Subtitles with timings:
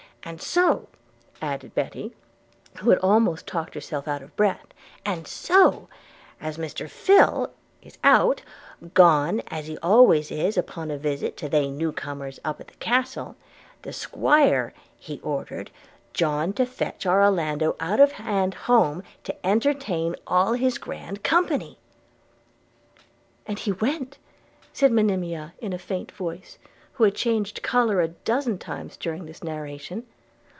[0.23, 0.87] And so,'
[1.41, 2.13] added Betty,
[2.77, 4.67] who had almost talked herself out of breath,
[5.03, 5.89] 'and so,
[6.39, 7.51] as Mr Phil.
[7.81, 8.43] is out,
[8.93, 13.35] gone as he always is upon a visit to they newcomers up at Castle,
[13.81, 15.71] the 'Squire he ordered
[16.13, 21.79] John to fetch our Orlando out of hand home to entertain all this grand company.'
[23.47, 24.19] 'And he went!'
[24.71, 26.59] said Monimia in a faint voice,
[26.95, 30.05] who had changed colour a dozen times during this narration.